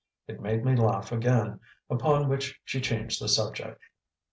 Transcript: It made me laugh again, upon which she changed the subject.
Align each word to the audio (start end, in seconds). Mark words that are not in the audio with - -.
It 0.27 0.41
made 0.41 0.65
me 0.65 0.75
laugh 0.75 1.11
again, 1.11 1.59
upon 1.87 2.27
which 2.27 2.59
she 2.65 2.81
changed 2.81 3.21
the 3.21 3.29
subject. 3.29 3.79